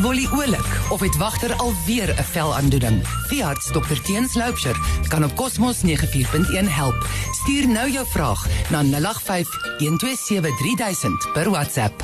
[0.00, 3.06] Wolly oulik of het wagter alweer 'n velaandoening?
[3.26, 4.76] Veearts Dr Teens Loupsher
[5.08, 7.06] kan op Cosmos 94.1 help.
[7.30, 12.02] Stuur nou jou vraag na 085 127 3000 per WhatsApp.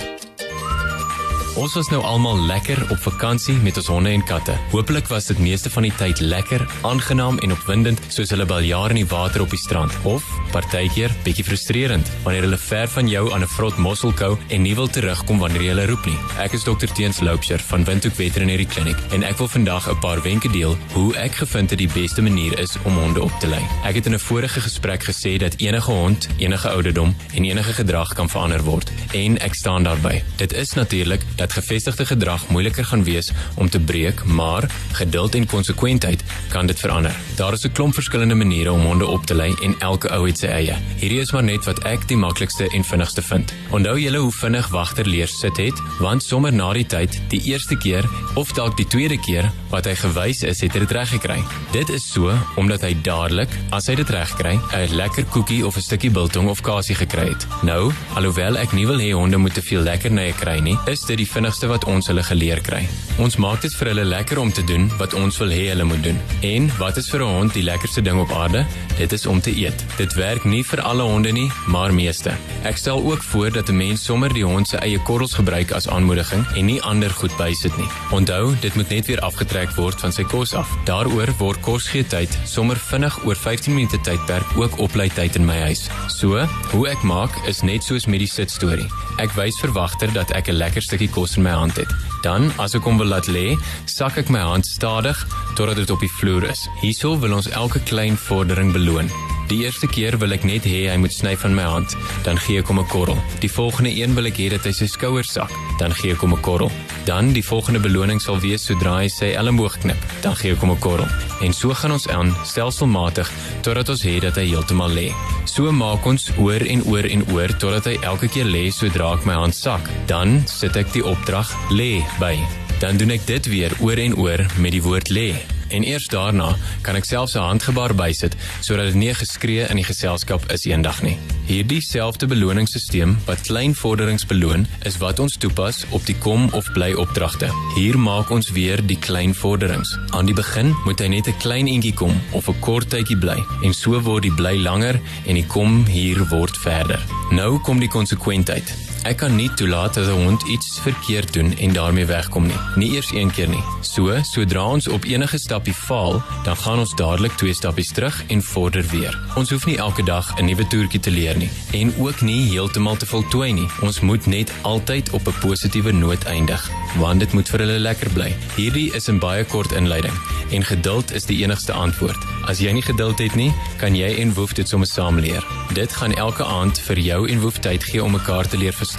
[1.53, 4.55] Ons was nou almal lekker op vakansie met ons honde en katte.
[4.73, 9.03] Hoopelik was dit meeste van die tyd lekker, aangenaam en opwindend soos hulle baljaar in
[9.03, 13.45] die water op die strand of partykeer bietjie frustrerend wanneer hulle ver van jou aan
[13.45, 16.17] 'n vrot mosselkou en nie wil terugkom wanneer jy hulle roep nie.
[16.39, 20.23] Ek is Dr Teens Loupsher van Windhoek Veterinary Clinic en ek wil vandag 'n paar
[20.23, 23.63] wenke deel hoe ek gevind het die beste manier is om honde op te lei.
[23.85, 28.15] Ek het in 'n vorige gesprek gesê dat enige hond, enige ouderdom en enige gedrag
[28.15, 30.23] kan verander word en ek staan daarby.
[30.37, 35.47] Dit is natuurlik dat gevestigde gedrag moeiliker gaan wees om te breek, maar geduld en
[35.47, 37.15] konsekwentheid kan dit verander.
[37.37, 40.39] Daar is 'n klomp verskillende maniere om honde op te lei en elke ou het
[40.39, 40.77] sy eie.
[40.97, 43.53] Hierdie is maar net wat ek die maklikste en vinnigste vind.
[43.71, 47.77] Onthou julle hoe vinnig wagter leer sit het, want sommer na die tyd, die eerste
[47.77, 51.43] keer of dalk die tweede keer wat hy gewys is, het hy dit reg gekry.
[51.73, 55.77] Dit is so omdat hy dadelik, as hy dit reg kry, 'n lekker koekie of
[55.77, 57.47] 'n stukkie biltong of kasie gekry het.
[57.63, 61.17] Nou, alhoewel ek nie wil hê honde moet te veel lekkernye kry nie, is dit
[61.17, 62.85] die vinnigste wat ons hulle geleer kry.
[63.23, 66.01] Ons maak dit vir hulle lekker om te doen wat ons wil hê hulle moet
[66.03, 66.17] doen.
[66.43, 68.67] En wat is vir 'n hond die lekkerste ding op aarde?
[68.99, 69.85] Dit is om te eet.
[69.97, 72.33] Dit werk nie vir alle honde nie, maar meeste.
[72.65, 75.89] Ek stel ook voor dat 'n mens sommer die hond se eie korrels gebruik as
[75.89, 77.89] aanmoediging en nie ander goed bysit nie.
[78.11, 80.69] Onthou, dit moet net weer afgetrek word van sy kos af.
[80.85, 85.91] Daaroor word kosgeetyd sommer vinnig oor 15 minute tydperk ook oplei tyd in my huis.
[86.09, 88.91] So, hoe ek maak is net soos met die sit storie.
[89.19, 91.89] Ek wys verwagter dat ek 'n lekker stukkie kos in my hand het.
[92.23, 93.53] Dan, as ek hom wil laat lê,
[93.87, 95.19] sak ek my hand stadig
[95.59, 96.65] totdat dit op die vloer is.
[96.81, 99.13] Hierso wil ons elke klein vordering beloon.
[99.53, 101.93] Die eerste keer wil ek net hê hy moet sny van my hand,
[102.25, 103.19] dan gee ek hom 'n korrel.
[103.45, 106.33] Die volgende een wil ek hê dat hy sy skouers sak, dan gee ek hom
[106.33, 106.71] 'n korrel.
[107.05, 110.71] Dan die volgende beloning sal wees sodra hy sy elmboog knip, dan gee ek hom
[110.71, 111.09] 'n korrel.
[111.43, 113.31] En so gaan ons aan, stelselmatig
[113.63, 115.13] totdat ons het dat hy heeltemal lê.
[115.45, 119.27] So maak ons oor en oor en oor totdat hy elke keer lê sodra ek
[119.27, 119.91] my hand sak.
[120.07, 122.62] Dan sit ek die opdrag lê by.
[122.83, 125.29] Dan doen ek dit weer oor en oor met die woord lê.
[125.71, 126.49] En eers daarna
[126.83, 131.03] kan ek selfs 'n handgebaar bysit sodat dit nie geskree in die geselskap is eendag
[131.03, 131.17] nie.
[131.47, 136.73] Hierdie selfde beloningssisteem wat klein vorderings beloon, is wat ons toepas op die kom of
[136.73, 137.51] bly opdragte.
[137.75, 139.99] Hier maak ons weer die klein vorderings.
[140.11, 143.39] Aan die begin moet hy net 'n klein entjie kom of 'n kort tydjie bly
[143.63, 147.01] en so word die bly langer en die kom hier word verder.
[147.31, 148.92] Nou kom die konsekwentheid.
[149.03, 152.59] Ek kan nie toelaat dat 'n hond iets verkeerd doen en daarmee wegkom nie.
[152.75, 153.63] Nie eers een keer nie.
[153.81, 158.43] So, sodra ons op enige stappie faal, dan gaan ons dadelik twee stappies terug en
[158.43, 159.19] vorder weer.
[159.35, 162.97] Ons hoef nie elke dag 'n nuwe toertjie te leer nie en ook nie heeltemal
[162.97, 163.69] te voltooi nie.
[163.81, 168.11] Ons moet net altyd op 'n positiewe noot eindig, want dit moet vir hulle lekker
[168.11, 168.37] bly.
[168.57, 170.15] Hierdie is 'n baie kort inleiding
[170.51, 172.19] en geduld is die enigste antwoord.
[172.47, 175.45] As jy nie geduld het nie, kan jy en Woef dit sommer saam leer.
[175.73, 178.92] Dit gaan elke aand vir jou en Woef tyd gee om mekaar te leer verstaan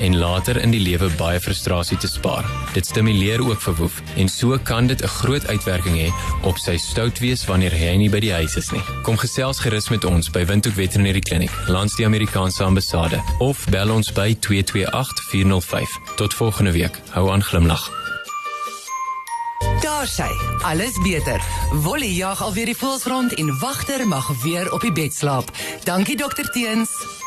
[0.00, 2.46] en later in die lewe baie frustrasie te spaar.
[2.74, 6.12] Dit stimuleer ook vir Woef en so kan dit 'n groot uitwerking hê
[6.42, 8.82] op sy stout wees wanneer hy nie by die huis is nie.
[9.02, 13.90] Kom gesels gerus met ons by Windhoek Veterinary Clinic, langs die Amerikaanse ambassade of bel
[13.90, 15.98] ons by 228 405.
[16.16, 17.00] Tot volgende week.
[17.10, 17.90] Hou aan glimlag.
[19.80, 20.30] Daar sy,
[20.62, 21.40] alles beter.
[21.72, 25.50] Wolly jag alweer die voels rond en wagter mag weer op die bed slaap.
[25.84, 27.19] Dankie dokter Teens.